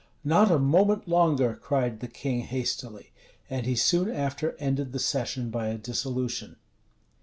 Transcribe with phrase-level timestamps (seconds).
[0.23, 3.11] "Not a moment longer," cried the king hastily;[]
[3.51, 6.55] and he soon after ended the session by a dissolution.